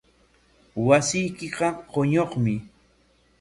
Wasiykiqa 0.87 1.67
quñunmi. 1.91 2.55